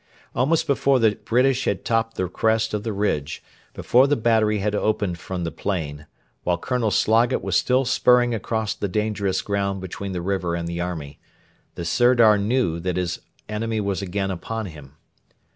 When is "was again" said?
13.79-14.31